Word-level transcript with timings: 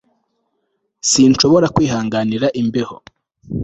sinshobora 1.09 1.67
kwihanganira 1.75 2.47
imbeho 2.61 2.95